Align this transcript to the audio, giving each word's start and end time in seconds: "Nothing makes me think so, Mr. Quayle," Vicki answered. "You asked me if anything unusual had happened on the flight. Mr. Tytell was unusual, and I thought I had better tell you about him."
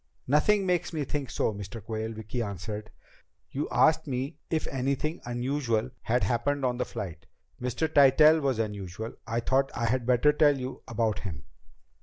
"Nothing 0.25 0.65
makes 0.65 0.93
me 0.93 1.03
think 1.03 1.29
so, 1.29 1.53
Mr. 1.53 1.79
Quayle," 1.79 2.13
Vicki 2.13 2.41
answered. 2.41 2.89
"You 3.51 3.67
asked 3.69 4.07
me 4.07 4.39
if 4.49 4.65
anything 4.65 5.21
unusual 5.25 5.91
had 6.01 6.23
happened 6.23 6.65
on 6.65 6.77
the 6.79 6.85
flight. 6.85 7.27
Mr. 7.61 7.87
Tytell 7.87 8.39
was 8.41 8.57
unusual, 8.57 9.05
and 9.09 9.15
I 9.27 9.39
thought 9.41 9.69
I 9.75 9.85
had 9.85 10.07
better 10.07 10.33
tell 10.33 10.57
you 10.57 10.81
about 10.87 11.19
him." 11.19 11.43